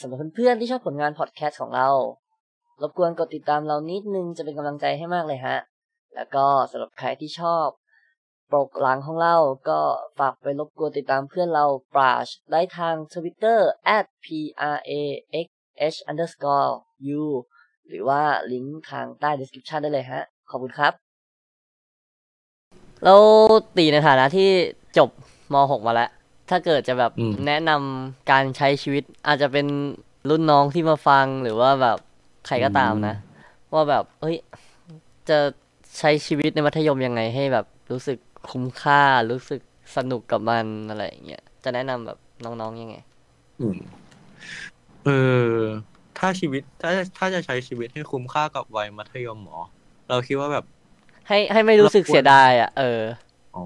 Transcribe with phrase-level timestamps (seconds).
[0.00, 1.88] สำหรับเพื่อนๆที่ชอบผลงานพอดแคสต์ของเรา
[2.82, 5.58] รบกวนกดติดตามเรานิดนึงจะเป็นกำลังใจให้มากเลยฮะ
[6.14, 7.66] แล้วก็สำหรับใครที่ชอบ
[8.52, 9.36] ปกหลังของเรา
[9.68, 9.80] ก็
[10.18, 11.64] ฝากไปรบกวนติดตามเพื่อนเรา
[11.94, 13.58] ปราชได้ทาง Twitter
[13.96, 14.26] at p
[14.74, 14.92] r a
[15.46, 15.48] x
[15.94, 16.72] h underscore
[17.20, 17.24] u
[17.88, 18.22] หรือว่า
[18.52, 20.92] ลิงก์ทางใต้ description ได้เลยฮะ ขอบคุณครับ
[23.04, 23.22] แล้ว
[23.76, 24.50] ตีในฐานะที่
[24.98, 25.08] จบ
[25.52, 26.10] ม .6 มาแล้ว
[26.48, 29.66] ถ้าเกิดจะแบบอืมแนะนำการใช้ชีวิต อาจจะเป็น
[30.30, 31.98] รุ่นน้องที่มาฟังหรือว่าแบบ
[32.46, 33.16] ใครก็ตามนะ
[33.72, 34.36] ว่าแบบเฮ้ย
[35.28, 35.38] จะ
[35.98, 38.18] ใช้ชีวิตในมัธยมยังไงให้แบบรู้สึก
[38.50, 39.60] คุ้มค่ารู้สึก
[39.96, 42.96] สนุกกับมันอะไรอย่างเงี้ยจะแนะนำแบบน้องๆยังไง
[43.60, 43.78] อืม
[45.04, 45.10] เอ
[45.54, 45.56] อ
[46.18, 49.58] ถ้าชีวิตถ้าถ้าจะใช้ชีวิตให้คุ้มค่ากับวัยมัธยมหมอ
[50.08, 50.64] เราคิดว่าแบบ
[51.28, 53.00] ให้ให้ไม่รู้สึกเสียดายอะ เออ
[53.56, 53.64] อ๋อ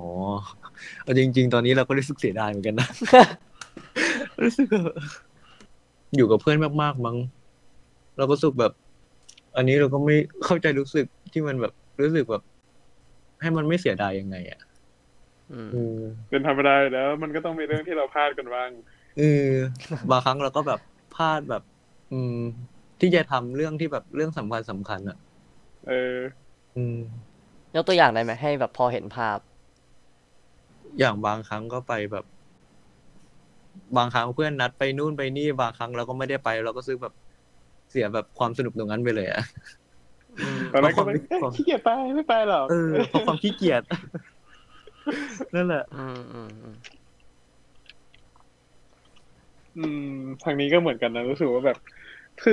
[1.03, 2.89] เอาจริง ๆ ตอนนี้เราก็รู้สึกเสียดายเหมือนกันนะ
[4.43, 4.83] รู้สึกว่า
[6.17, 7.17] อยู่กับเพื่อนมากๆมั้ง
[8.17, 8.73] เราก็รู้สึกแบบ
[9.57, 12.43] อันนี้เราก็ไม่เข้าใจรู้สึกที่มันแบบรู้สึกแบบ
[13.41, 14.61] ให้มันไม่เสียดายยังไงอะ
[15.53, 15.99] อืมเออ
[16.31, 18.71] เป็นธรรมดาอยู่แล้ว มันก็ต้องมีเรื่องที่เราพลาดกันบ้าง
[19.19, 19.53] เออ
[20.11, 20.81] บางครั้งเราก็แบบ
[21.15, 21.63] พลาดแบบ
[22.13, 22.37] อืม
[23.01, 25.19] ที่จะทำเรื่องที่แบบเรื่องสำคัญสำคัญอะ
[25.89, 26.17] เออ
[26.77, 26.99] อืม
[27.77, 29.39] ยกตัวอย่างได้ไหมให้แบบพอเห็นภาพ
[30.99, 32.25] อย่างบางครั้งก็ไปแบบ
[33.97, 37.13] บางครั้งเพื่อนนัดไปนู่นไปนี่บางครั้งเราก็ไม่ได้ไป เราก็ซื้อแบบ
[37.91, 39.41] เสียแบบความสนุกตรงนั้นไปเลยอะ
[40.41, 42.75] อืมตอนนั้นก็ไม่เพราะความเอ้ยขี้เกียจไปไม่ไปหรอกเออ
[43.09, 43.83] เพราะความขี้เกียจ
[45.55, 46.77] นั่นแหละอืมอืมอืม
[49.77, 49.99] อืม
[50.43, 51.79] ทางนี้ก็เหมือนกันนะรู้สึกว่าแบบ
[52.39, 52.53] คือ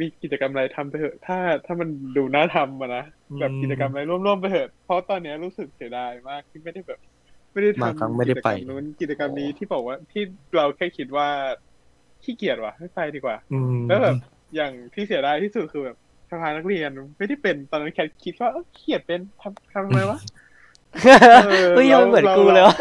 [0.00, 3.00] มีกิจกรรมอะไรทำไปเถอะถ้าถ้ามันดูน่าทำอะนะ
[3.38, 6.98] แบบอืมกิจกรรมอะไรร่วมๆไปเถอะเพราะตอนเนี้ยรู้สึกเสียดายมากที่ไม่ได้แบบ
[7.56, 10.22] ไม่ได้บางครั้งทำไม่ได้กิจไปกรรมนู้นกิจกรรมนี้ที่บอกว่าที่
[10.56, 11.28] เราแค่คิดว่า
[12.24, 14.16] ขี้เกียจว่ะไม่ไปดีกว่า อืมแล้วแบบ
[14.56, 15.96] อย่างที่เสียดายที่สุดคือแบบ
[16.30, 20.18] สภานักเรียนไม่ได้เป็นตอนนั้นแค่คิดว่าเอ้าเขียดเป็นทำทำไมวะ
[21.32, 21.38] เอ
[21.70, 22.76] อเฮ้ยเรามันเหมือนเรากูเลยวะ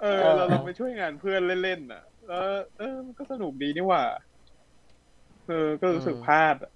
[0.00, 2.44] เออเออเราลองไปช่วยงานเพื่อนเล่นๆน่ะแล้ว
[2.78, 4.04] เออมันก็สนุกดีนี่หว่า
[5.46, 6.72] เออ ก็รู้สึกพลาดอะ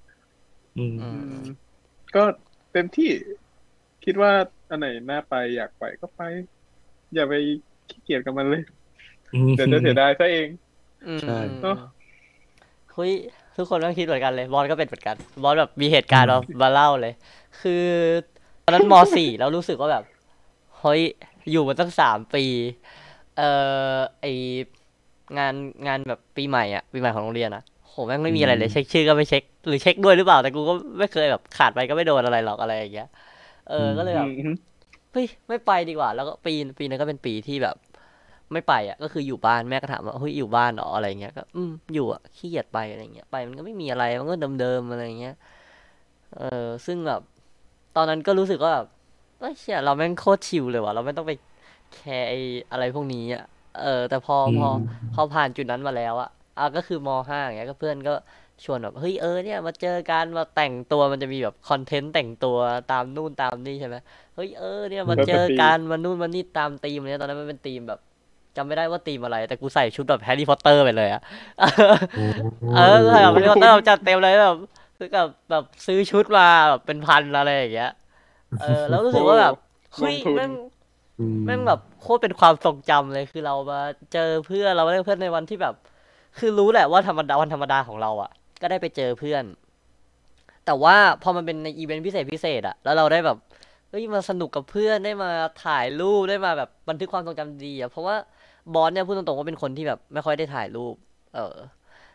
[0.77, 1.07] อืม อือื
[1.41, 1.45] มม
[2.15, 2.23] ก็
[2.73, 3.11] เต็มที่
[4.05, 4.33] คิดว่า
[4.71, 6.21] อันไหนน่าไปอยากไปก็ไป
[7.15, 7.35] อย่าไป
[7.89, 8.63] ขี้เกียจกับมันเลย
[9.55, 10.49] เดี๋ยวจะเสียดายซะเอง
[11.07, 11.33] อืมใช่
[11.65, 11.77] อืม
[12.95, 13.13] เฮ้ย
[13.57, 17.15] ทุกคนต้องคิดเหมือนกันเลยบอลก็เป็นเหมือนกันบอลแบบมีเหตุการณ์มามาเล่าเลย
[17.61, 17.85] คือ
[18.65, 20.05] ตอนนั้นมสี่แล้วรู้สึกว่าแบบ
[20.81, 21.03] เฮ้ย
[21.51, 22.45] อยู่มาตั้งสามปี
[23.37, 23.51] เอ่
[23.97, 24.27] อไอ
[25.39, 25.55] งาน
[25.87, 33.07] งานแบบปีใหม่อะปีใหม่ของโรงเรียนอะโหแม่งไม่มีอะไรเลยอืมเช็คชื่อก็ไม่เช็ค หรือเช็คด้วยหรือเปล่าแต่กูก็ไม่เคยแบบขาดไปก็ไม่โดนอะไรหรอกอะไรอย่างเงี้ย
[33.67, 34.55] เออก็เลยแบบอืม
[35.15, 37.77] เฮ้ยไม่ไปดีกว่า แล้วก็ปีปีนั้นก็เป็นปีที่แบบ
[38.53, 45.35] ไม่ไปอะ ก็คืออยู่บ้านแม่ก็ถามว่าเฮ้ยอยู่บ้านเหรออะไรเงี้ยก็อืมอยู่อะขี้เกียจไปอะไรเงี้ยไปมันก็ไม่มีอะไรมันก็เดิมๆอะไรเงี้ย
[46.37, 47.21] เออซึ่งแบบ
[47.97, 48.87] ตอนนั้นก็รู้สึกว่าแบบ
[49.41, 51.33] เอ้ยเชี่ยเราแม่งโคตร chill เลยว่ะเราไม่ต้องไป
[51.95, 52.39] care ไอ้
[52.73, 53.45] อะไรพวกนี้อะ
[53.83, 58.15] เออ แต่พอพออืมพอผ่านจุดนั้นมาแล้วอะอะก็คือม.ห้าอย่างเงี้ยก็เพื่อนก็
[58.65, 62.57] ชวนแบบเฮ้ยเออเนี่ยมาเจอกันมาแต่งตัวมันจะมีแบบ content แต่งตัว
[62.93, 63.97] ตามนู่นตามนี่ใช่ไหม
[64.35, 68.01] เฮ้ยเออเนี่ยมาเจอกันมานู่นมานี่ตามธีมเนี่ยตอนนั้นมันเป็นธีมแบบ
[68.57, 71.23] จำไม่ได้ว่าธีมอะไร แต่กูใส่ชุดแบบแฮร์รี่พอตเตอร์ไปเลยอะ
[72.77, 74.57] เออใส่แบบแฮร์รี่พอตเตอร์จัดเต็มเลยแบบ
[74.99, 77.93] คือกับแบบซื้อชุดมาแบบเป็นพันอะไรอย่างเงี้ย
[78.61, 79.55] เออ แล้วรู้สึกว่าแบบ
[79.95, 80.53] เฮ้ยลงทุนแม่ง
[81.21, 83.81] อืมแม่งแบบโคตรเป็นความทรงจำเลยคือเรามา
[84.13, 85.75] เจอเพื่อนเราได้เพื่อนในวันที่แบบ
[86.39, 88.31] คือรู้แหละว่าธรรมดาวันธรรมดาของเราอะ
[88.63, 89.45] ก็ได้ไปเจอเพื่อน
[90.67, 93.37] แต่ว่าพอมันเป็นในอีเวนต์พิเศษพิเศษอะแล้วเราได้แบบ
[93.91, 95.31] เฮ้ยมาสนุกกับเพื่อนได้มา
[95.65, 98.17] ถ่ายรูปได้มาแบบบันทึกความทรงจำดีอะเพราะว่า
[98.75, 100.95] บอสเนี่ยพูดตรงๆว่าเป็นคนที่แบบไม่ค่อยได้ถ่ายรูป
[101.35, 101.57] เออ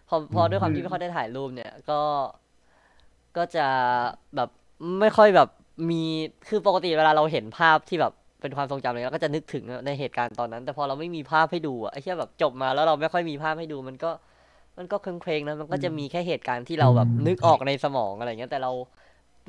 [0.07, 2.01] พอพอด้วยความที่ไม่ค่อยได้ถ่ายรูปเนี่ย ก็
[3.37, 3.67] ก็จะ
[4.35, 4.49] แบบ
[5.01, 5.49] ไม่ค่อยแบบ
[5.89, 6.03] มี
[6.47, 14.11] คือปกติเวลาเราเห็นภาพที่แบบเป็นความทรงจำเลยเราก็จะนึกถึงในเหตุการณ์ตอนนั้น แต่พอเราไม่มีภาพให้ดูอะไอ้เชี่ยแบบจบมาแล้วเราไม่ค่อยมีภาพให้ดูมันก็
[14.79, 18.71] มันก็เคว้งๆนะมันก็จะมีแค่เหตุการณ์ที่เราแบบนึกออกในสมองอะไรเงี้ยแต่เรา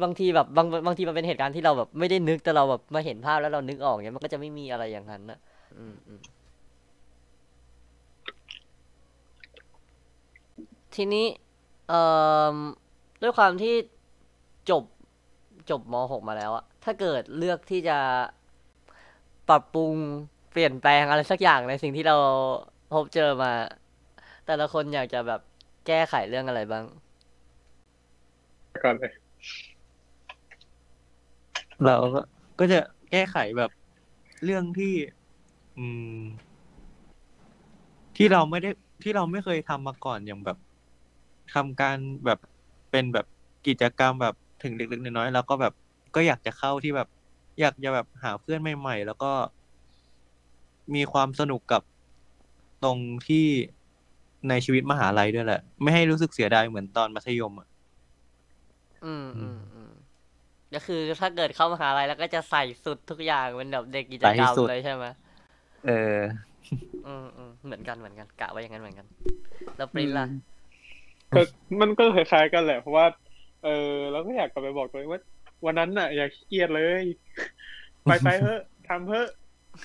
[0.02, 5.38] บางทีแบบบางบางทีมันเป็นเหตุการณ์ที่เราแบบไม่ได้นึกแต่เราแบบมาเห็นภาพแล้วเรานึกออกเงี้ยมันก็จะไม่มีอะไรอย่างนั้นนะ
[5.78, 6.20] อืมอืม
[10.94, 11.26] ทีนี้
[11.88, 12.00] เอ่
[12.54, 12.56] อ
[13.22, 13.74] ด้วยความที่
[14.70, 14.84] จบ
[15.70, 17.98] จบม .6 มาแล้วอะถ้าเกิดเลือกที่จะ
[19.48, 19.94] ปรับปรุง
[20.52, 22.16] เปลี่ยนแปลงอะไรสักอย่างในสิ่งที่เรา
[22.92, 23.52] พบเจอมา
[24.50, 25.40] แต่ละคนอยากจะแบบ
[25.86, 26.84] แก้ไขเรื่องอะไรบ้าง
[28.84, 29.12] ก่อนเลย
[31.84, 32.20] เราก็
[32.58, 32.78] ก็จะ
[33.10, 33.70] แก้ไขแบบ
[34.44, 34.94] เรื่องที่
[35.78, 35.86] อื
[36.16, 36.20] ม
[38.16, 38.70] ที่เราไม่ได้
[39.02, 40.58] ที่เราไม่เคยทำมาก่อนอย่างแบบ
[41.54, 42.38] ทำการแบบ
[42.90, 43.26] เป็นแบบ
[43.66, 45.72] กิจกรรมแบบถึงเล็กๆน้อยๆแล้วก็แบบ
[46.14, 47.08] ก็อยากจะเข้าที่แบบ
[47.60, 49.32] อยากจะแบบหาเพื่อนใหม่ ๆ แล้วก็
[50.94, 51.82] มีความสนุกกับ
[52.84, 52.98] ตรง
[53.28, 53.48] ที่
[54.48, 57.68] ในชีวิตมหาลัยด้วยแหละ ไม่ให้รู้สึกเสียดายเหมือนตอนมัธยมอะ
[59.04, 59.92] อืมอืมอืม
[60.74, 65.04] ก็คือถ้าเกิดเข้ามหาลัยแล้วก็จะใส่สุดทุกอย่างเป็นแบบเด็กกิจกรรมใส่ให้สุดเลยใช่ไหม
[65.86, 66.18] เออ
[67.06, 69.06] อืมอืมเหมือนกันเหมือนกันกะไว้อย่างนั้นเหมือนกัน
[69.76, 70.26] แล้วปริ้นล่ะ
[71.34, 71.42] ก็
[71.80, 73.06] มันก็คล้ายๆกันแหละเพราะว่า
[73.64, 75.20] เออเราก็อยากกลับไปบอกตัวเองว่า
[75.66, 77.04] วันนั้นน่ะ อย่าขี้เกียจเลย
[78.04, 79.28] ไปไปเถอะทำเถอะ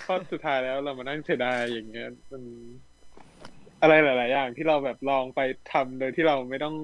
[0.04, 2.44] เพราะสุดท้ายแล้วเรามานั่งเสียดายอย่างเงี้ยมัน
[3.86, 5.40] อะไรหลาย ๆ อย่างที่เราแบบลองไป
[5.72, 6.76] ทำโดยที่เราไม่ต้อง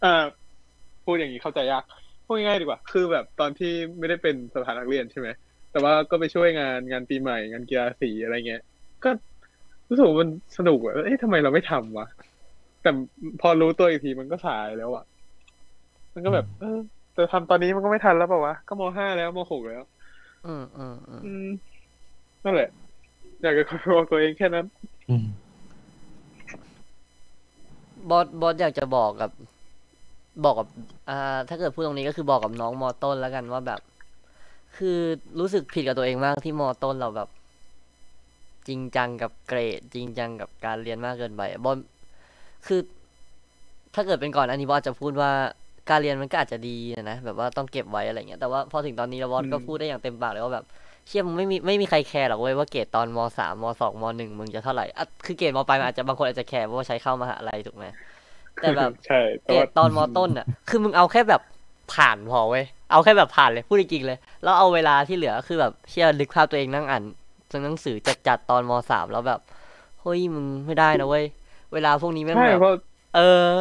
[0.00, 0.24] เอ่อ
[1.04, 1.84] พูดอย่างนี้เข้าใจยาก
[2.26, 5.28] พูดง่ายๆดีกว่า คือแบบตอนที่ไม่ได้เป็นสถานนักเรียนใช่ไหม
[5.72, 8.62] แต่ว่าก็ไปช่วยงานงานปีใหม่งานกีฬาสีอะไรเงี้ย
[9.04, 9.10] ก็
[9.88, 12.06] รู้สึกว่ามันสนุกอะเอ๊ะทำไมเราไม่ทำวะ
[12.82, 12.90] แต่
[13.40, 15.04] พอรู้ตัวอีกทีมันก็สายแล้วอะ
[16.14, 16.78] มันก็แบบ เออ
[17.14, 19.82] แต่ทำตอนนี้มันก็ไม่ทันแล้วเปล่าวะก็มห้าแล้วมหกแล้ว
[20.46, 21.48] อืมอืมอืมอืม
[22.44, 22.70] นั่นแหละ
[23.42, 23.62] อยากจะ
[23.94, 24.66] บอกตัวเองแค่นั้น
[25.08, 25.24] อืม
[28.10, 29.30] บอสบอสอยากจะบอกกับ
[30.44, 30.68] บอกกับ
[31.10, 33.80] อ่า ถ้าเกิดพูดตรงนี้ก็คือบอกกับน้องมอต้นแล้วกันว่าแบบ
[34.76, 34.98] คือ
[35.38, 37.28] รู้สึกผิดกับตัวเองมากที่มอต้นเราแบบ
[38.68, 41.78] จริงจังกับเกรด จริงจังกับการเรียนมากเกินไปบอส
[42.66, 42.80] คือ
[43.94, 45.30] ถ้าเกิดเป็นก่อนอันนี้บอสจะพูดว่า
[45.90, 50.64] การเรียนมันก็อาจจะดีนะแบบว่าต้องเก็บไว้อะไรเงี้ยแต่ว่าพอถึงตอนนี้แล้วบอสก็พูดได้อย่างเต็มปากเลยว่าแบบ
[51.06, 57.84] เชี่ยมึงไม่มีไม่มีใครแคร์หรอกเว้ยว่าเกรดตอนมสามมสองมหนึ่งมึงจะเท่าไหร่อะคือเกรดมปลายมันอาจจะบางคนอาจจะแคร์เพราะว่าใช้เข้ามหาลัยถูกไหม
[58.60, 61.42] แต่แบบใช่แต่เกรว่าดตอนมต้นอะ คือมึงเอาแค่แบบ
[61.94, 67.02] ผ่านพอเว้ยเอาแค่แบบผ่านเลยพูดจริงๆเลย แล้วเอาเวลาที่เหลือคือแบบเชื่อลึกภาพตัวเองนั่งอ่าน
[67.64, 67.96] หนังสือ
[68.26, 69.40] จัดๆตอนมสามแล้วแบบ
[70.02, 71.24] เฮ้ยมึงไม่ได้นะเว้ย
[71.72, 72.74] เวลาพวกนี้แม่งใช่แบบเพราะ
[73.16, 73.20] เอ
[73.50, 73.54] อ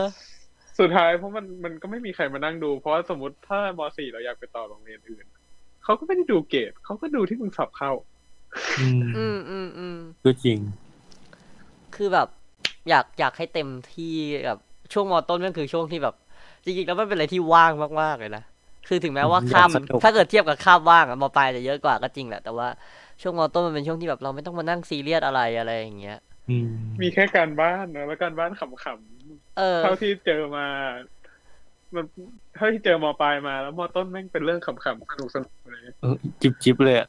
[0.79, 5.25] สุดท้ายเพราะมันมันก็ไม่มีใครมานั่งดู เพราะว่าสมมติถ้ามสี่เราอยากไปต่อโรงเรียนอื่น
[5.83, 7.91] เขาก็ไม่ได้ดูเกรดเขาก็ดูที่มึงสอบเข้า
[8.79, 10.59] อืมอืมอืมอืมก็จริง
[11.95, 12.27] คือแบบ
[12.89, 14.13] อยากอยากให้เต็มที่
[14.45, 14.59] แบบ
[14.93, 16.15] ช่วงมต้นมันคือช่วงที่แบบ
[16.63, 18.43] จริงๆแล้วมันเป็นอะไรที่ว่างมากๆเลยนะ
[18.87, 22.67] คือถึงแม้ว่าอืมข้ามอยากสนุก ถ้าเกิดเทียบกับข้ามว่างอะมปลายจะเยอะกว่าก็จริงแหละแต่ว่า
[23.21, 26.19] ช่วงมต้นมันเป็นช่วงที่แบบเราไม่ต้องมานั่งซีเรียสอะไรอะไรอย่างเงี้ย
[26.49, 26.67] อืม
[27.01, 30.65] มีแค่การบ้านนะแล้วการบ้านขำเออ ๆเท่าที่เจอมา
[31.95, 32.05] มัน
[32.55, 37.07] เท่าที่เจอมปลายมาแล้วมต้นแม่งเป็นเรื่องขำๆสนุกสนุกๆเลยเออจิบจิบเลยอะ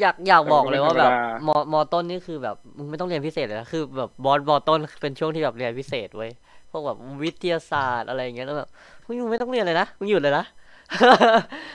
[0.00, 6.30] อยากอยากบอกเลยว่าแบบธรรมดามมต้นนี่คือแบบมึงไม่ต้องเรียนพิเศษเลยนะคือแบบบอสมต้นเป็นช่วงที่แบบเรียนพิเศษเว้ย
[6.70, 8.68] พวกแบบวิทยาศาสตร์อะไรอย่างเงี้ยแล้วแบบ
[9.04, 10.44] เฮ้ยมึงไม่ต้องเรียนเลยนะมึงหยุดเลยนะ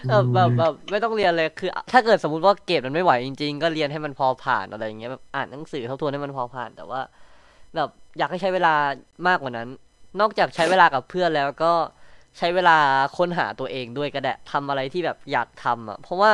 [0.10, 7.02] แบบแบบแบบไม่ต้องเรียนเลยคือ ถ้าเกิดสมมติว่าเกรดมันไม่ไหวจริง ๆ ก็เรียนให้มันพอผ่านอะไรอย่างเงี้ยแบบอ่านหนังสือทบทวนให้มันพอผ่าน แต่ว่า
[7.76, 8.74] แบบอยากให้ใช้เวลา
[9.28, 9.68] มากกว่านั้น
[10.20, 11.74] นอกจากใช้เวลากับเพื่อนแล้วก็
[12.38, 12.78] ใช้เวลา
[13.18, 16.32] ค้นหาตัวเองด้วยก็ได้ทำอะไรที่แบบอยากทำอะ เพราะว่า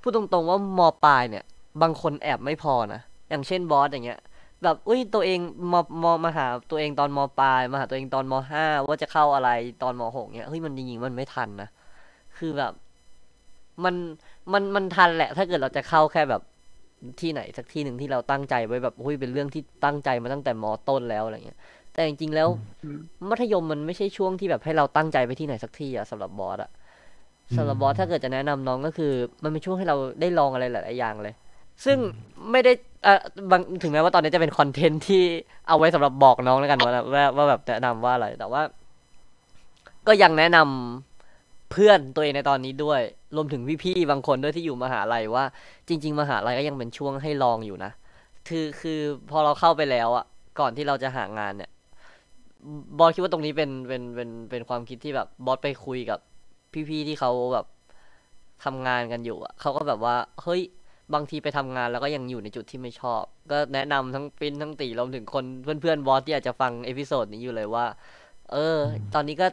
[0.00, 1.44] พูดตรงๆว่ามปลายเนี่ย
[1.82, 4.20] บางคนแอบไม่พอนะ อย่างเช่นบอสอย่างเงี้ย
[4.62, 5.38] แบบอุ้ยตัวเอง
[5.72, 9.50] มมมาหาตัวเองตอนมปลายมาหาตัวเองตอนมห้าว่าจะเข้าอะไร
[9.82, 11.68] ตอนมหกเนี้ยเฮ้ยมันจริงๆมันไม่ทันนะ
[12.38, 12.72] คือแบบ
[13.84, 13.94] มัน
[14.52, 16.42] มันมันทันแหละ ถ้าเกิดเราจะเข้าแค่แบบ
[17.20, 21.58] ที่ไหนสักที่หนึ่งที่เราตั้งใจไว้แบบอุ้ยเป็นเรื่องที่ตั้งใจมาตั้งแต่มต้นแล้วอะไรเงี้ย
[21.98, 22.48] แต่จริงๆแล้ว
[22.84, 22.98] อืม
[23.30, 26.70] มัธยมมันไม่ใช่ช่วงที่แบบให้เราตั้งใจไปที่ไหนสักที่อะสำหรับบอสอะ
[27.56, 31.34] สำหรับบอสถ้าเกิดจะแนะนำน้องก็คือ มันเป็นช่วงให้เราได้ลองอะไรหลายๆอย่างเลย
[31.84, 31.96] ซึ่ง
[32.50, 32.72] ไม่ได้
[33.04, 33.18] เอ่อ
[33.50, 35.22] บางถึงแม้ว่าตอนนี้จะเป็นคอนเทนต์ที่
[35.68, 38.62] เอาไว้สำหรับบอกน้องแล้วกันว่าว่าว่าแบบแนะนำว่าอะไรแต่ว่า
[40.06, 43.00] ก็ยังแนะนำเพื่อนตัวเองในตอนนี้ด้วย
[43.36, 45.44] รวมถึงพี่ๆบางคนด้วยที่อยู่มหาลัยว่า
[45.88, 47.92] จริง ๆ มหาลัยก็ยังเป็นช่วงให้ลองอยู่นะ
[48.48, 50.24] คือคือพอเราเข้าไปแล้วอะ
[50.60, 51.70] ก่อนที่เราจะหางานเนี่ย
[52.98, 56.18] บอสคิดว่าตรงนี้เป็นเป็นเป็นเป็นความคิดที่แบบบอสไปคุยกับ
[56.88, 57.66] พี่ๆที่เขาแบบ
[58.64, 60.62] ทำงานกันอยู่อะเขาก็แบบว่าเฮ้ย
[61.14, 67.86] บางทีไปทำงานแล้วก็ยังอยู่ในจุดที่ไม่ชอบ ก็แนะนำทั้งปินทั้งตีรวมถึงคนเพื่อนๆบอสที่อาจจะฟัง episode นี้อยู่เลยว่า
[68.52, 68.78] เออ
[69.14, 69.46] ตอนนี้ก็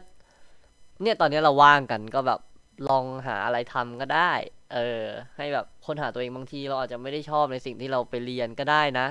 [1.02, 2.40] เนี่ยตอนนี้เราว่างกันก็แบบ
[2.88, 4.32] ลองหาอะไรทำก็ได้
[4.74, 5.04] เออ
[5.36, 9.06] ให้แบบค้นหาตัวเองบางทีเราอาจจะไม่ได้ชอบในสิ่งที่เราไปเรียนก็ได้นะ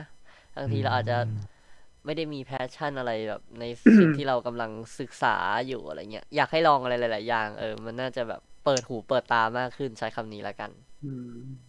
[0.57, 1.17] บางทีเราอาจจะ
[2.05, 3.65] ไม่ได้มีแพชชั่นอะไรแบบใน
[3.99, 5.35] สิ่งที่เรากำลังศึกษา
[5.67, 10.71] อยู่อะไรเงี้ยอยากให้ลองอะไรหลาย ๆ อย่างเออมันน่าจะแบบเปิดหูเปิดตามากขึ้นใช้คำนี้ละกัน
[11.03, 11.64] อืม